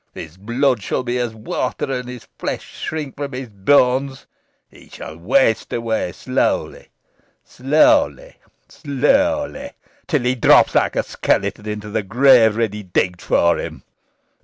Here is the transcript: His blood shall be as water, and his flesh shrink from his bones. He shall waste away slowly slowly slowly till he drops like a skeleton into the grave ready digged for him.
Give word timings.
His 0.15 0.35
blood 0.35 0.81
shall 0.81 1.03
be 1.03 1.19
as 1.19 1.35
water, 1.35 1.91
and 1.93 2.09
his 2.09 2.27
flesh 2.39 2.75
shrink 2.79 3.17
from 3.17 3.33
his 3.33 3.49
bones. 3.49 4.25
He 4.67 4.89
shall 4.89 5.15
waste 5.15 5.71
away 5.71 6.11
slowly 6.13 6.87
slowly 7.43 8.37
slowly 8.67 9.73
till 10.07 10.23
he 10.23 10.33
drops 10.33 10.73
like 10.73 10.95
a 10.95 11.03
skeleton 11.03 11.67
into 11.69 11.91
the 11.91 12.01
grave 12.01 12.55
ready 12.55 12.81
digged 12.81 13.21
for 13.21 13.59
him. 13.59 13.83